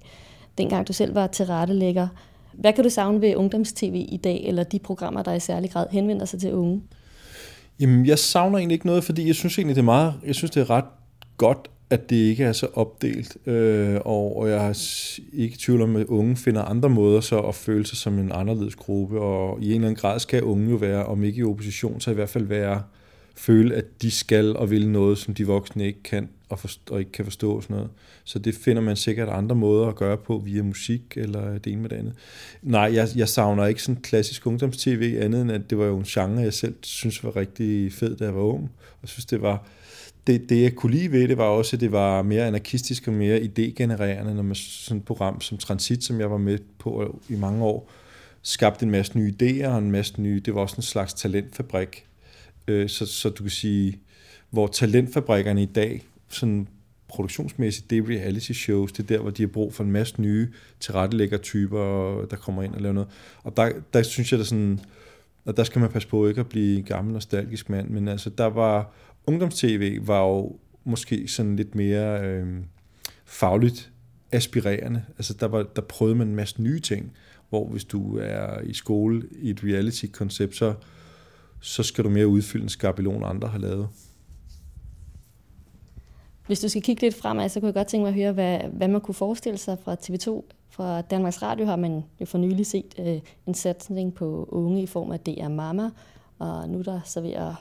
dengang 0.57 0.87
du 0.87 0.93
selv 0.93 1.15
var 1.15 1.27
tilrettelægger. 1.27 2.07
Hvad 2.53 2.73
kan 2.73 2.83
du 2.83 2.89
savne 2.89 3.21
ved 3.21 3.35
ungdomstv 3.35 3.93
i 3.93 4.19
dag, 4.23 4.43
eller 4.47 4.63
de 4.63 4.79
programmer, 4.79 5.23
der 5.23 5.33
i 5.33 5.39
særlig 5.39 5.71
grad 5.71 5.87
henvender 5.91 6.25
sig 6.25 6.39
til 6.39 6.53
unge? 6.53 6.81
Jamen, 7.79 8.05
jeg 8.05 8.19
savner 8.19 8.57
egentlig 8.57 8.75
ikke 8.75 8.85
noget, 8.85 9.03
fordi 9.03 9.27
jeg 9.27 9.35
synes 9.35 9.57
egentlig, 9.57 9.75
det 9.75 9.81
er 9.81 9.85
meget, 9.85 10.13
jeg 10.25 10.35
synes, 10.35 10.51
det 10.51 10.61
er 10.61 10.69
ret 10.69 10.85
godt, 11.37 11.69
at 11.91 12.09
det 12.09 12.15
ikke 12.15 12.43
er 12.43 12.53
så 12.53 12.67
opdelt, 12.73 13.37
øh, 13.47 13.95
og, 13.95 14.37
og 14.37 14.49
jeg 14.49 14.67
er 14.67 15.19
ikke 15.33 15.53
i 15.53 15.57
tvivl 15.57 15.81
om, 15.81 15.95
at 15.95 16.05
unge 16.05 16.35
finder 16.35 16.61
andre 16.61 16.89
måder 16.89 17.21
så 17.21 17.39
at 17.39 17.55
føle 17.55 17.85
sig 17.85 17.97
som 17.97 18.19
en 18.19 18.31
anderledes 18.31 18.75
gruppe, 18.75 19.19
og 19.19 19.61
i 19.61 19.65
en 19.65 19.71
eller 19.71 19.87
anden 19.87 20.01
grad 20.01 20.19
skal 20.19 20.43
unge 20.43 20.69
jo 20.69 20.75
være, 20.75 21.05
om 21.05 21.23
ikke 21.23 21.39
i 21.39 21.43
opposition, 21.43 22.01
så 22.01 22.11
i 22.11 22.13
hvert 22.13 22.29
fald 22.29 22.43
være, 22.43 22.81
føle, 23.35 23.75
at 23.75 23.85
de 24.01 24.11
skal 24.11 24.55
og 24.57 24.71
vil 24.71 24.89
noget, 24.89 25.17
som 25.17 25.33
de 25.33 25.47
voksne 25.47 25.85
ikke 25.85 26.03
kan 26.03 26.29
og, 26.49 26.59
forstå, 26.59 26.93
og 26.93 26.99
ikke 26.99 27.11
kan 27.11 27.25
forstå 27.25 27.55
og 27.55 27.63
sådan 27.63 27.75
noget. 27.75 27.89
Så 28.23 28.39
det 28.39 28.55
finder 28.55 28.81
man 28.81 28.95
sikkert 28.95 29.29
andre 29.29 29.55
måder 29.55 29.87
at 29.87 29.95
gøre 29.95 30.17
på 30.17 30.41
via 30.45 30.63
musik 30.63 31.01
eller 31.15 31.57
det 31.57 31.73
ene 31.73 31.81
med 31.81 31.89
det 31.89 31.95
andet. 31.95 32.13
Nej, 32.61 32.91
jeg, 32.93 33.07
jeg 33.15 33.29
savner 33.29 33.65
ikke 33.65 33.81
sådan 33.81 34.01
klassisk 34.01 34.47
ungdomstv 34.47 35.17
andet 35.19 35.41
end, 35.41 35.51
at 35.51 35.69
det 35.69 35.77
var 35.77 35.85
jo 35.85 35.97
en 35.97 36.03
genre, 36.03 36.41
jeg 36.41 36.53
selv 36.53 36.75
synes 36.81 37.23
var 37.23 37.35
rigtig 37.35 37.93
fed, 37.93 38.15
da 38.15 38.23
jeg 38.23 38.35
var 38.35 38.41
ung. 38.41 38.71
Og 39.01 39.09
synes, 39.09 39.25
det 39.25 39.41
var, 39.41 39.63
det, 40.27 40.49
det 40.49 40.61
jeg 40.61 40.75
kunne 40.75 40.91
lide 40.91 41.11
ved 41.11 41.27
det 41.27 41.37
var 41.37 41.43
også, 41.43 41.75
at 41.75 41.81
det 41.81 41.91
var 41.91 42.21
mere 42.21 42.47
anarkistisk 42.47 43.07
og 43.07 43.13
mere 43.13 43.39
idégenererende, 43.39 44.33
når 44.33 44.43
man 44.43 44.55
sådan 44.55 44.97
et 44.97 45.05
program 45.05 45.41
som 45.41 45.57
Transit, 45.57 46.03
som 46.03 46.19
jeg 46.19 46.31
var 46.31 46.37
med 46.37 46.57
på 46.79 47.19
i 47.29 47.35
mange 47.35 47.63
år, 47.63 47.91
skabte 48.41 48.85
en 48.85 48.91
masse 48.91 49.17
nye 49.17 49.33
idéer 49.41 49.67
og 49.67 49.77
en 49.77 49.91
masse 49.91 50.21
nye, 50.21 50.39
det 50.39 50.55
var 50.55 50.61
også 50.61 50.75
en 50.75 50.83
slags 50.83 51.13
talentfabrik. 51.13 52.05
Øh, 52.67 52.89
så, 52.89 53.05
så 53.05 53.29
du 53.29 53.43
kan 53.43 53.51
sige, 53.51 53.99
hvor 54.49 54.67
talentfabrikkerne 54.67 55.63
i 55.63 55.65
dag 55.65 56.03
sådan 56.29 56.67
produktionsmæssigt, 57.07 57.89
det 57.89 57.97
er 57.97 58.09
reality 58.09 58.51
shows, 58.51 58.91
det 58.91 59.03
er 59.03 59.07
der, 59.07 59.19
hvor 59.19 59.29
de 59.31 59.43
har 59.43 59.47
brug 59.47 59.73
for 59.73 59.83
en 59.83 59.91
masse 59.91 60.21
nye 60.21 60.47
tilrettelæggertyper, 60.79 62.25
der 62.29 62.35
kommer 62.35 62.63
ind 62.63 62.73
og 62.73 62.81
laver 62.81 62.93
noget. 62.93 63.09
Og 63.43 63.57
der, 63.57 63.71
der 63.93 64.03
synes 64.03 64.31
jeg, 64.31 64.39
der 64.39 64.45
sådan, 64.45 64.79
at 65.45 65.57
der 65.57 65.63
skal 65.63 65.79
man 65.79 65.89
passe 65.89 66.07
på 66.07 66.27
ikke 66.27 66.39
at 66.39 66.49
blive 66.49 66.81
gammel 66.81 67.13
nostalgisk 67.13 67.69
mand, 67.69 67.89
men 67.89 68.07
altså 68.07 68.29
der 68.29 68.45
var, 68.45 68.93
ungdomstv 69.27 70.07
var 70.07 70.21
jo 70.27 70.59
måske 70.83 71.27
sådan 71.27 71.55
lidt 71.55 71.75
mere 71.75 72.21
øh, 72.21 72.47
fagligt 73.25 73.91
aspirerende. 74.31 75.03
Altså 75.17 75.33
der, 75.33 75.47
var, 75.47 75.63
der 75.63 75.81
prøvede 75.81 76.15
man 76.15 76.27
en 76.27 76.35
masse 76.35 76.61
nye 76.61 76.79
ting, 76.79 77.11
hvor 77.49 77.67
hvis 77.67 77.85
du 77.85 78.17
er 78.17 78.61
i 78.61 78.73
skole 78.73 79.23
i 79.41 79.49
et 79.49 79.63
reality-koncept, 79.63 80.55
så, 80.55 80.73
så 81.59 81.83
skal 81.83 82.03
du 82.03 82.09
mere 82.09 82.27
udfylde 82.27 82.63
en 82.63 82.69
skabelon, 82.69 83.23
andre 83.23 83.47
har 83.47 83.59
lavet. 83.59 83.87
Hvis 86.47 86.59
du 86.59 86.69
skal 86.69 86.81
kigge 86.81 87.01
lidt 87.01 87.15
fremad, 87.15 87.49
så 87.49 87.59
kunne 87.59 87.67
jeg 87.67 87.73
godt 87.73 87.87
tænke 87.87 88.01
mig 88.01 88.09
at 88.09 88.15
høre, 88.15 88.31
hvad, 88.31 88.59
hvad 88.59 88.87
man 88.87 89.01
kunne 89.01 89.15
forestille 89.15 89.57
sig 89.57 89.77
fra 89.83 89.93
TV2. 89.93 90.43
Fra 90.69 91.01
Danmarks 91.01 91.41
Radio 91.41 91.65
har 91.65 91.75
man 91.75 92.03
jo 92.21 92.25
for 92.25 92.37
nylig 92.37 92.65
set 92.65 92.95
øh, 92.99 93.19
en 93.47 93.53
satsning 93.53 94.13
på 94.13 94.47
unge 94.51 94.81
i 94.83 94.87
form 94.87 95.11
af 95.11 95.19
DR 95.19 95.47
Mama, 95.47 95.89
og 96.39 96.69
nu 96.69 96.79
er 96.79 96.83
der 96.83 96.99
så 97.05 97.21
ved 97.21 97.31
at, 97.31 97.53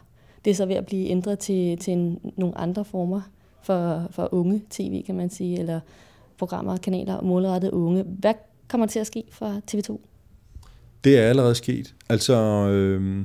det 0.44 0.50
er 0.50 0.54
så 0.54 0.66
ved 0.66 0.74
at 0.74 0.86
blive 0.86 1.08
ændret 1.08 1.38
til, 1.38 1.78
til 1.78 1.92
en, 1.92 2.32
nogle 2.36 2.58
andre 2.58 2.84
former 2.84 3.20
for, 3.62 4.06
for 4.10 4.34
unge 4.34 4.62
tv, 4.70 5.02
kan 5.02 5.14
man 5.14 5.30
sige, 5.30 5.58
eller 5.58 5.80
programmer 6.38 6.72
og 6.72 6.80
kanaler 6.80 7.22
målrettet 7.22 7.70
unge. 7.70 8.02
Hvad 8.02 8.34
kommer 8.68 8.86
til 8.86 8.98
at 8.98 9.06
ske 9.06 9.24
for 9.30 9.60
TV2? 9.70 9.98
Det 11.04 11.18
er 11.18 11.22
allerede 11.22 11.54
sket. 11.54 11.94
Altså, 12.08 12.34
øh, 12.68 13.24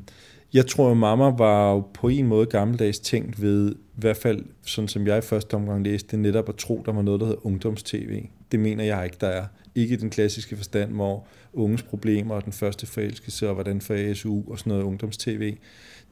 jeg 0.53 0.67
tror, 0.67 0.91
at 0.91 0.97
mamma 0.97 1.29
var 1.29 1.71
jo 1.71 1.83
på 1.93 2.07
en 2.07 2.27
måde 2.27 2.45
gammeldags 2.45 2.99
tænkt 2.99 3.41
ved, 3.41 3.75
i 3.97 4.01
hvert 4.01 4.17
fald 4.17 4.45
sådan 4.61 4.87
som 4.87 5.07
jeg 5.07 5.17
i 5.17 5.21
første 5.21 5.53
omgang 5.53 5.83
læste, 5.83 6.11
det 6.11 6.19
netop 6.19 6.49
at 6.49 6.55
tro, 6.55 6.83
der 6.85 6.91
var 6.91 7.01
noget, 7.01 7.19
der 7.19 7.25
hedder 7.25 7.45
ungdomstv. 7.45 8.21
Det 8.51 8.59
mener 8.59 8.83
jeg 8.83 9.05
ikke, 9.05 9.17
der 9.21 9.27
er. 9.27 9.45
Ikke 9.75 9.93
i 9.93 9.97
den 9.97 10.09
klassiske 10.09 10.57
forstand, 10.57 10.91
hvor 10.91 11.27
unges 11.53 11.83
problemer 11.83 12.35
og 12.35 12.45
den 12.45 12.53
første 12.53 12.87
forelskelse 12.87 13.47
og 13.47 13.53
hvordan 13.53 13.81
for 13.81 14.13
SU 14.13 14.41
og 14.51 14.59
sådan 14.59 14.69
noget 14.69 14.83
ungdomstv, 14.83 15.53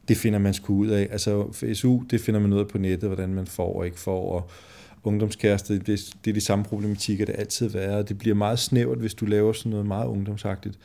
det 0.08 0.18
finder 0.18 0.40
man 0.40 0.54
sgu 0.54 0.76
ud 0.76 0.88
af. 0.88 1.08
Altså 1.12 1.52
for 1.52 1.74
SU, 1.74 2.04
det 2.12 2.22
finder 2.22 2.40
man 2.40 2.54
ud 2.54 2.60
af 2.60 2.68
på 2.68 2.78
nettet, 2.78 3.10
hvordan 3.10 3.34
man 3.34 3.48
får 3.48 3.78
og 3.78 3.86
ikke 3.86 4.00
får, 4.00 4.32
og 4.32 4.50
ungdomskæreste, 5.04 5.80
det, 5.80 6.14
det 6.26 6.32
er 6.32 6.34
de 6.34 6.42
samme 6.42 6.66
problematikker, 6.66 7.26
det 7.26 7.36
altid 7.38 7.70
været. 7.70 8.10
Det 8.10 8.18
bliver 8.18 8.36
meget 8.36 8.60
snævert, 8.60 8.98
hvis 8.98 9.14
du 9.14 9.26
laver 9.26 9.54
sådan 9.54 9.70
noget 9.70 9.86
meget 9.86 10.08
ungdomsagtigt. 10.08 10.80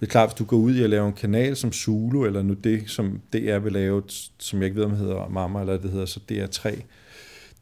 Det 0.00 0.06
er 0.06 0.10
klart, 0.10 0.28
hvis 0.28 0.34
du 0.34 0.44
går 0.44 0.56
ud 0.56 0.74
i 0.74 0.82
at 0.82 0.90
lave 0.90 1.06
en 1.06 1.12
kanal 1.12 1.56
som 1.56 1.72
Zulu, 1.72 2.24
eller 2.24 2.42
nu 2.42 2.54
det, 2.54 2.90
som 2.90 3.20
DR 3.32 3.58
vil 3.58 3.72
lave, 3.72 4.02
som 4.38 4.58
jeg 4.58 4.66
ikke 4.66 4.76
ved, 4.76 4.84
om 4.84 4.90
det 4.90 4.98
hedder 4.98 5.28
Mama, 5.28 5.60
eller 5.60 5.78
det 5.78 5.90
hedder 5.90 6.06
så 6.06 6.20
DR3, 6.32 6.82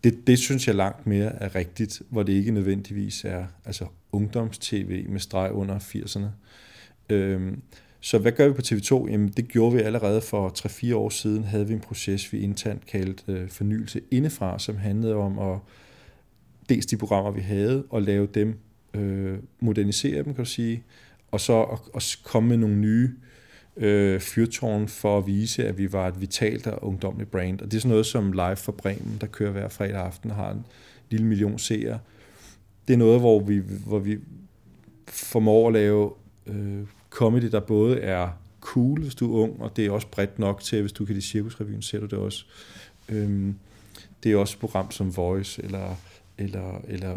det, 0.05 0.27
det 0.27 0.39
synes 0.39 0.67
jeg 0.67 0.75
langt 0.75 1.07
mere 1.07 1.43
er 1.43 1.55
rigtigt, 1.55 2.03
hvor 2.09 2.23
det 2.23 2.33
ikke 2.33 2.51
nødvendigvis 2.51 3.25
er 3.25 3.45
altså 3.65 3.87
ungdomstv 4.13 5.09
med 5.09 5.21
streg 5.21 5.53
under 5.53 5.79
80'erne. 5.79 6.27
Øhm, 7.15 7.63
så 8.01 8.19
hvad 8.19 8.33
gør 8.33 8.49
vi 8.49 8.55
på 8.55 8.63
TV2? 8.65 9.11
Jamen 9.11 9.29
det 9.29 9.49
gjorde 9.49 9.77
vi 9.77 9.83
allerede 9.83 10.21
for 10.21 10.49
3-4 10.59 10.95
år 10.95 11.09
siden, 11.09 11.45
havde 11.45 11.67
vi 11.67 11.75
en 11.75 11.81
proces, 11.81 12.33
vi 12.33 12.39
internt 12.39 12.87
kaldte 12.87 13.33
øh, 13.33 13.49
fornyelse 13.49 14.01
indefra, 14.11 14.59
som 14.59 14.77
handlede 14.77 15.15
om 15.15 15.39
at 15.39 15.59
dels 16.69 16.87
de 16.87 16.97
programmer, 16.97 17.31
vi 17.31 17.41
havde, 17.41 17.85
og 17.91 18.03
lave 18.03 18.27
dem, 18.27 18.59
øh, 18.95 19.39
modernisere 19.61 20.17
dem, 20.17 20.35
kan 20.35 20.45
du 20.45 20.51
sige, 20.51 20.83
og 21.31 21.41
så 21.41 21.63
at, 21.63 21.79
at 21.95 22.19
komme 22.25 22.49
med 22.49 22.57
nogle 22.57 22.77
nye 22.77 23.11
øh, 23.77 24.21
fyrtårn 24.21 24.89
for 24.89 25.19
at 25.19 25.27
vise, 25.27 25.67
at 25.67 25.79
vi 25.79 25.93
var 25.93 26.09
et 26.09 26.21
vitalt 26.21 26.67
og 26.67 26.85
ungdomligt 26.85 27.31
brand. 27.31 27.61
Og 27.61 27.71
det 27.71 27.77
er 27.77 27.81
sådan 27.81 27.91
noget 27.91 28.07
som 28.07 28.33
Live 28.33 28.57
for 28.57 28.73
Bremen, 28.73 29.19
der 29.21 29.27
kører 29.27 29.53
hver 29.53 29.69
fredag 29.69 30.01
aften, 30.01 30.31
har 30.31 30.51
en 30.51 30.67
lille 31.11 31.27
million 31.27 31.59
seere. 31.59 31.99
Det 32.89 32.95
er 32.95 32.99
noget, 32.99 33.21
hvor 33.21 33.41
vi, 33.41 33.63
hvor 33.87 33.99
vi 33.99 34.19
formår 35.09 35.67
at 35.67 35.73
lave 35.73 36.13
øh, 36.47 36.83
comedy, 37.11 37.51
der 37.51 37.61
både 37.61 38.01
er 38.01 38.29
cool, 38.61 39.01
hvis 39.01 39.15
du 39.15 39.37
er 39.37 39.43
ung, 39.43 39.63
og 39.63 39.77
det 39.77 39.87
er 39.87 39.91
også 39.91 40.07
bredt 40.07 40.39
nok 40.39 40.61
til, 40.61 40.81
hvis 40.81 40.93
du 40.93 41.05
kan 41.05 41.15
lide 41.15 41.27
Cirkusrevyen, 41.27 41.83
ser 41.83 42.01
du 42.01 42.07
det 42.07 42.19
også. 42.19 42.45
Øhm, 43.09 43.55
det 44.23 44.33
er 44.33 44.37
også 44.37 44.55
et 44.57 44.61
program 44.61 44.91
som 44.91 45.17
Voice, 45.17 45.63
eller, 45.65 45.95
eller, 46.39 46.83
eller 46.89 47.17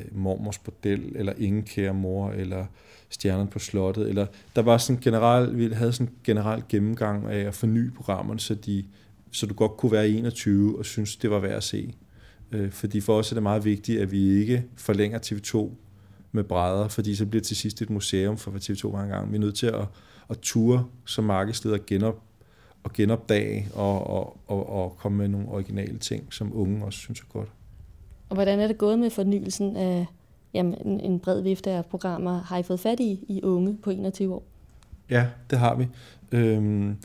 Øh, 0.00 0.18
mormors 0.18 0.58
Bordel, 0.58 1.12
eller 1.14 1.32
Ingen 1.38 1.62
Kære 1.62 1.94
Mor, 1.94 2.30
eller 2.30 2.66
stjernen 3.08 3.48
på 3.48 3.58
Slottet, 3.58 4.08
eller 4.08 4.26
der 4.56 4.62
var 4.62 4.78
sådan 4.78 5.02
generelt, 5.02 5.58
vi 5.58 5.72
havde 5.72 5.92
sådan 5.92 6.06
en 6.06 6.14
generel 6.24 6.62
gennemgang 6.68 7.26
af 7.26 7.38
at 7.38 7.54
forny 7.54 7.90
programmerne, 7.90 8.40
så, 8.40 8.54
de, 8.54 8.84
så 9.30 9.46
du 9.46 9.54
godt 9.54 9.76
kunne 9.76 9.92
være 9.92 10.08
21 10.08 10.78
og 10.78 10.84
synes, 10.84 11.16
det 11.16 11.30
var 11.30 11.38
værd 11.38 11.56
at 11.56 11.64
se. 11.64 11.94
Øh, 12.52 12.70
fordi 12.70 13.00
for 13.00 13.18
os 13.18 13.32
er 13.32 13.36
det 13.36 13.42
meget 13.42 13.64
vigtigt, 13.64 14.00
at 14.00 14.12
vi 14.12 14.40
ikke 14.40 14.64
forlænger 14.76 15.18
TV2 15.18 15.70
med 16.32 16.44
brædder, 16.44 16.88
fordi 16.88 17.14
så 17.14 17.26
bliver 17.26 17.40
det 17.40 17.46
til 17.46 17.56
sidst 17.56 17.82
et 17.82 17.90
museum 17.90 18.36
for, 18.38 18.50
hvad 18.50 18.60
TV2 18.60 18.92
var 18.92 19.02
engang. 19.02 19.30
Vi 19.30 19.36
er 19.36 19.40
nødt 19.40 19.54
til 19.54 19.66
at, 19.66 19.84
at 20.30 20.38
ture 20.42 20.84
som 21.04 21.24
markedsleder 21.24 21.78
genop, 21.86 22.22
og 22.82 22.92
genopdage 22.92 23.68
og, 23.74 24.06
og, 24.06 24.40
og, 24.46 24.68
og 24.68 24.96
komme 24.98 25.18
med 25.18 25.28
nogle 25.28 25.48
originale 25.48 25.98
ting, 25.98 26.32
som 26.32 26.56
unge 26.56 26.84
også 26.84 26.98
synes 26.98 27.20
er 27.20 27.24
godt. 27.32 27.48
Og 28.30 28.34
hvordan 28.34 28.60
er 28.60 28.66
det 28.66 28.78
gået 28.78 28.98
med 28.98 29.10
fornyelsen 29.10 29.76
af 29.76 30.06
jamen, 30.54 31.00
en, 31.00 31.20
bred 31.20 31.40
vifte 31.42 31.70
af 31.70 31.86
programmer? 31.86 32.42
Har 32.42 32.58
I 32.58 32.62
fået 32.62 32.80
fat 32.80 33.00
i, 33.00 33.24
i 33.28 33.42
unge 33.42 33.76
på 33.82 33.90
21 33.90 34.34
år? 34.34 34.42
Ja, 35.10 35.26
det 35.50 35.58
har 35.58 35.74
vi. 35.74 35.86
Øhm, 36.32 36.96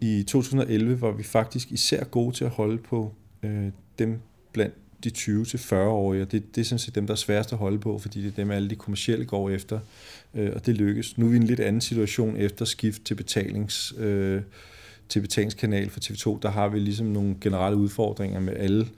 I 0.00 0.22
2011 0.22 1.00
var 1.00 1.10
vi 1.10 1.22
faktisk 1.22 1.72
især 1.72 2.04
gode 2.04 2.36
til 2.36 2.44
at 2.44 2.50
holde 2.50 2.78
på 2.78 3.12
øh, 3.42 3.68
dem 3.98 4.20
blandt 4.52 4.74
de 5.04 5.10
20-40-årige, 5.16 6.22
og 6.22 6.32
det, 6.32 6.54
det 6.54 6.60
er 6.60 6.64
sådan 6.64 6.78
set 6.78 6.94
dem, 6.94 7.06
der 7.06 7.14
er 7.14 7.16
sværest 7.16 7.52
at 7.52 7.58
holde 7.58 7.78
på, 7.78 7.98
fordi 7.98 8.22
det 8.22 8.28
er 8.28 8.36
dem, 8.36 8.50
alle 8.50 8.70
de 8.70 8.74
kommercielle 8.74 9.24
går 9.24 9.50
efter, 9.50 9.78
øh, 10.34 10.52
og 10.54 10.66
det 10.66 10.74
lykkes. 10.74 11.18
Nu 11.18 11.26
er 11.26 11.30
vi 11.30 11.36
i 11.36 11.40
en 11.40 11.46
lidt 11.46 11.60
anden 11.60 11.80
situation 11.80 12.36
efter 12.36 12.64
skift 12.64 13.04
til 13.04 13.14
betalings, 13.14 13.94
øh, 13.98 14.42
til 15.08 15.20
betalingskanal 15.20 15.90
for 15.90 16.00
TV2, 16.00 16.38
der 16.42 16.50
har 16.50 16.68
vi 16.68 16.78
ligesom 16.78 17.06
nogle 17.06 17.36
generelle 17.40 17.78
udfordringer 17.78 18.40
med 18.40 18.56
alle 18.56 18.88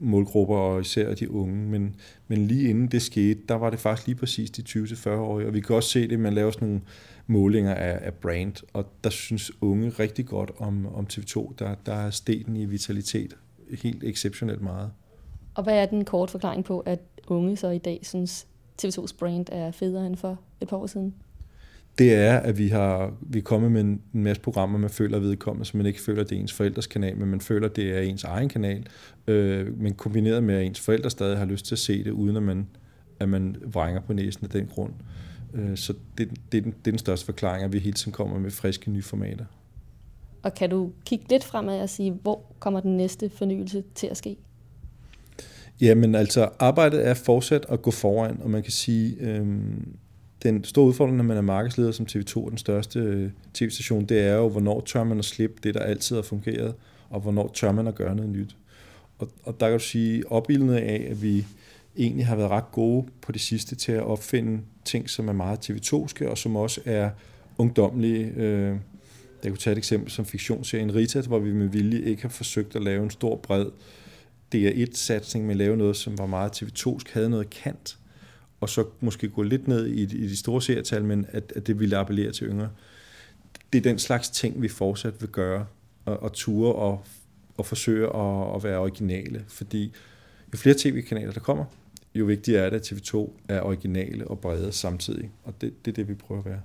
målgrupper, 0.00 0.56
og 0.56 0.80
især 0.80 1.14
de 1.14 1.30
unge. 1.30 1.56
Men, 1.56 1.96
men 2.28 2.46
lige 2.46 2.70
inden 2.70 2.86
det 2.86 3.02
skete, 3.02 3.40
der 3.48 3.54
var 3.54 3.70
det 3.70 3.78
faktisk 3.78 4.06
lige 4.06 4.16
præcis 4.16 4.50
de 4.50 4.62
20-40-årige, 4.68 5.46
og 5.46 5.54
vi 5.54 5.60
kan 5.60 5.76
også 5.76 5.88
se 5.88 6.08
det, 6.08 6.20
man 6.20 6.34
laver 6.34 6.50
sådan 6.50 6.68
nogle 6.68 6.82
målinger 7.26 7.74
af, 7.74 7.98
af 8.02 8.14
brand, 8.14 8.52
og 8.72 8.86
der 9.04 9.10
synes 9.10 9.62
unge 9.62 9.88
rigtig 9.88 10.26
godt 10.26 10.50
om, 10.58 10.94
om 10.94 11.06
TV2. 11.12 11.52
Der, 11.58 11.74
der 11.86 11.94
er 11.94 12.10
steden 12.10 12.56
i 12.56 12.64
vitalitet 12.64 13.36
helt 13.82 14.04
exceptionelt 14.04 14.62
meget. 14.62 14.90
Og 15.54 15.62
hvad 15.62 15.82
er 15.82 15.86
den 15.86 16.04
kort 16.04 16.30
forklaring 16.30 16.64
på, 16.64 16.80
at 16.80 17.00
unge 17.28 17.56
så 17.56 17.68
i 17.68 17.78
dag 17.78 18.00
synes, 18.02 18.46
TV2's 18.82 19.18
brand 19.18 19.46
er 19.52 19.70
federe 19.70 20.06
end 20.06 20.16
for 20.16 20.38
et 20.60 20.68
par 20.68 20.76
år 20.76 20.86
siden? 20.86 21.14
Det 21.98 22.14
er, 22.14 22.36
at 22.36 22.58
vi 22.58 22.68
har 22.68 23.14
vi 23.20 23.38
er 23.38 23.42
kommet 23.42 23.72
med 23.72 23.80
en 23.80 24.00
masse 24.12 24.42
programmer, 24.42 24.78
man 24.78 24.90
føler 24.90 25.18
vedkommende, 25.18 25.64
så 25.64 25.76
man 25.76 25.86
ikke 25.86 26.00
føler, 26.00 26.24
det 26.24 26.36
er 26.36 26.40
ens 26.40 26.52
forældres 26.52 26.86
kanal, 26.86 27.16
men 27.16 27.28
man 27.28 27.40
føler, 27.40 27.68
at 27.68 27.76
det 27.76 27.96
er 27.96 28.00
ens 28.00 28.24
egen 28.24 28.48
kanal, 28.48 28.86
øh, 29.26 29.78
men 29.78 29.94
kombineret 29.94 30.42
med, 30.42 30.54
at 30.54 30.64
ens 30.64 30.80
forældre 30.80 31.10
stadig 31.10 31.38
har 31.38 31.44
lyst 31.44 31.66
til 31.66 31.74
at 31.74 31.78
se 31.78 32.04
det, 32.04 32.10
uden 32.10 32.36
at 32.36 32.42
man, 32.42 32.66
at 33.20 33.28
man 33.28 33.56
vrænger 33.66 34.00
på 34.00 34.12
næsen 34.12 34.44
af 34.44 34.50
den 34.50 34.66
grund. 34.66 34.92
Øh, 35.54 35.76
så 35.76 35.94
det, 36.18 36.30
det, 36.52 36.58
er 36.58 36.62
den, 36.62 36.72
det 36.72 36.86
er 36.86 36.92
den 36.92 36.98
største 36.98 37.26
forklaring, 37.26 37.64
at 37.64 37.72
vi 37.72 37.78
hele 37.78 37.94
tiden 37.94 38.12
kommer 38.12 38.38
med 38.38 38.50
friske 38.50 38.90
nye 38.90 39.02
formater. 39.02 39.44
Og 40.42 40.54
kan 40.54 40.70
du 40.70 40.90
kigge 41.06 41.24
lidt 41.30 41.44
fremad 41.44 41.80
og 41.80 41.88
sige, 41.88 42.10
hvor 42.22 42.42
kommer 42.58 42.80
den 42.80 42.96
næste 42.96 43.30
fornyelse 43.30 43.84
til 43.94 44.06
at 44.06 44.16
ske? 44.16 44.36
Jamen 45.80 46.14
altså, 46.14 46.48
arbejdet 46.58 47.06
er 47.06 47.14
fortsat 47.14 47.66
at 47.68 47.82
gå 47.82 47.90
foran, 47.90 48.40
og 48.42 48.50
man 48.50 48.62
kan 48.62 48.72
sige, 48.72 49.16
øhm, 49.20 49.96
den 50.42 50.64
store 50.64 50.86
udfordring, 50.86 51.16
når 51.16 51.24
man 51.24 51.36
er 51.36 51.40
markedsleder 51.40 51.92
som 51.92 52.06
TV2, 52.10 52.50
den 52.50 52.58
største 52.58 52.98
øh, 52.98 53.30
tv-station, 53.54 54.04
det 54.04 54.20
er 54.20 54.34
jo, 54.34 54.48
hvornår 54.48 54.80
tør 54.80 55.04
man 55.04 55.18
at 55.18 55.24
slippe 55.24 55.56
det, 55.62 55.74
der 55.74 55.80
altid 55.80 56.16
har 56.16 56.22
fungeret, 56.22 56.74
og 57.10 57.20
hvornår 57.20 57.50
tør 57.54 57.72
man 57.72 57.86
at 57.86 57.94
gøre 57.94 58.16
noget 58.16 58.30
nyt. 58.30 58.56
Og, 59.18 59.28
og 59.42 59.60
der 59.60 59.68
kan 59.68 59.78
du 59.78 59.84
sige, 59.84 60.32
opildnet 60.32 60.74
af, 60.74 61.06
at 61.10 61.22
vi 61.22 61.46
egentlig 61.96 62.26
har 62.26 62.36
været 62.36 62.50
ret 62.50 62.72
gode 62.72 63.06
på 63.22 63.32
det 63.32 63.40
sidste 63.40 63.76
til 63.76 63.92
at 63.92 64.02
opfinde 64.02 64.62
ting, 64.84 65.10
som 65.10 65.28
er 65.28 65.32
meget 65.32 65.70
TV2'ske, 65.70 66.28
og 66.28 66.38
som 66.38 66.56
også 66.56 66.80
er 66.84 67.10
ungdomlige. 67.58 68.32
Øh, 68.36 68.76
jeg 69.44 69.52
kunne 69.52 69.58
tage 69.58 69.72
et 69.72 69.78
eksempel 69.78 70.10
som 70.10 70.24
fiktionsserien 70.24 70.94
Rita, 70.94 71.20
hvor 71.20 71.38
vi 71.38 71.52
med 71.52 71.66
vilje 71.66 72.00
ikke 72.00 72.22
har 72.22 72.28
forsøgt 72.28 72.76
at 72.76 72.82
lave 72.82 73.02
en 73.02 73.10
stor, 73.10 73.36
bred 73.36 73.66
DR1-satsning, 74.54 75.46
men 75.46 75.56
lave 75.56 75.76
noget, 75.76 75.96
som 75.96 76.18
var 76.18 76.26
meget 76.26 76.62
TV2'sk, 76.62 77.12
havde 77.12 77.30
noget 77.30 77.50
kant, 77.50 77.98
og 78.60 78.68
så 78.68 78.84
måske 79.00 79.28
gå 79.28 79.42
lidt 79.42 79.68
ned 79.68 79.86
i, 79.86 80.02
i 80.02 80.28
de 80.28 80.36
store 80.36 80.62
serietal, 80.62 81.04
men 81.04 81.26
at, 81.28 81.52
at 81.56 81.66
det 81.66 81.80
ville 81.80 81.96
appellere 81.96 82.32
til 82.32 82.46
yngre. 82.46 82.70
Det 83.72 83.78
er 83.78 83.82
den 83.82 83.98
slags 83.98 84.30
ting, 84.30 84.62
vi 84.62 84.68
fortsat 84.68 85.20
vil 85.20 85.28
gøre, 85.28 85.66
og, 86.04 86.22
og 86.22 86.32
ture 86.32 86.74
og, 86.74 87.04
og 87.56 87.66
forsøge 87.66 88.06
at, 88.06 88.54
at 88.56 88.64
være 88.64 88.78
originale, 88.78 89.44
fordi 89.48 89.92
jo 90.52 90.58
flere 90.58 90.74
tv-kanaler 90.78 91.32
der 91.32 91.40
kommer, 91.40 91.64
jo 92.14 92.24
vigtigere 92.24 92.66
er 92.66 92.70
det, 92.70 92.76
at 92.76 92.92
TV2 92.92 93.30
er 93.48 93.60
originale 93.62 94.28
og 94.28 94.38
brede 94.38 94.72
samtidig, 94.72 95.30
og 95.44 95.54
det, 95.60 95.84
det 95.84 95.90
er 95.90 95.94
det, 95.94 96.08
vi 96.08 96.14
prøver 96.14 96.40
at 96.40 96.46
være. 96.46 96.60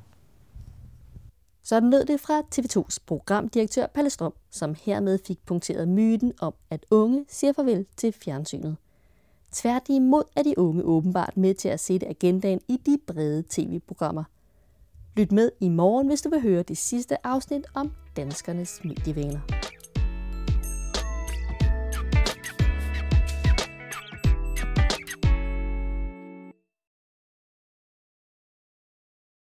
Sådan 1.64 1.90
lød 1.90 2.06
det 2.06 2.20
fra 2.20 2.42
TV2's 2.56 2.98
programdirektør 3.06 3.88
Palle 3.88 4.10
Strøm, 4.10 4.34
som 4.52 4.76
hermed 4.82 5.20
fik 5.28 5.38
punkteret 5.46 5.88
myten 5.88 6.34
om, 6.40 6.54
at 6.70 6.86
unge 6.92 7.26
siger 7.30 7.54
farvel 7.54 7.86
til 7.98 8.14
fjernsynet. 8.24 8.76
Tværtimod 9.56 10.24
er 10.36 10.44
de 10.44 10.54
unge 10.58 10.84
åbenbart 10.84 11.38
med 11.38 11.54
til 11.54 11.70
at 11.70 11.80
sætte 11.80 12.08
agendaen 12.08 12.60
i 12.68 12.78
de 12.86 12.98
brede 13.08 13.44
tv-programmer. 13.50 14.24
Lyt 15.16 15.32
med 15.32 15.52
i 15.60 15.70
morgen, 15.70 16.08
hvis 16.08 16.22
du 16.22 16.30
vil 16.30 16.42
høre 16.42 16.64
det 16.64 16.78
sidste 16.78 17.28
afsnit 17.28 17.66
om 17.74 17.92
danskernes 18.16 18.82
medievaner. 18.84 19.65